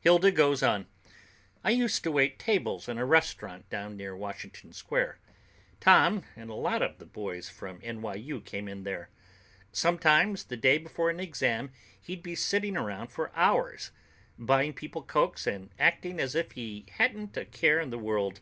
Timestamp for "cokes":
15.02-15.46